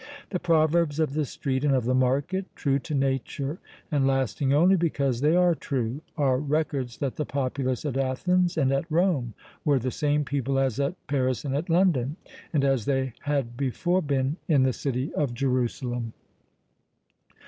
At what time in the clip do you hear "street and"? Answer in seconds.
1.25-1.75